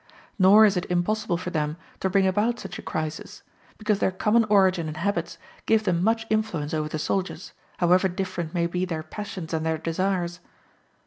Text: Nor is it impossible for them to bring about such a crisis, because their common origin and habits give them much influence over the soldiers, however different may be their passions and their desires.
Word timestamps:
Nor 0.39 0.65
is 0.65 0.75
it 0.77 0.89
impossible 0.89 1.37
for 1.37 1.51
them 1.51 1.77
to 1.99 2.09
bring 2.09 2.25
about 2.25 2.59
such 2.59 2.79
a 2.79 2.81
crisis, 2.81 3.43
because 3.77 3.99
their 3.99 4.09
common 4.09 4.45
origin 4.45 4.87
and 4.87 4.97
habits 4.97 5.37
give 5.67 5.83
them 5.83 6.03
much 6.03 6.25
influence 6.31 6.73
over 6.73 6.89
the 6.89 6.97
soldiers, 6.97 7.53
however 7.77 8.07
different 8.07 8.51
may 8.51 8.65
be 8.65 8.83
their 8.83 9.03
passions 9.03 9.53
and 9.53 9.63
their 9.63 9.77
desires. 9.77 10.39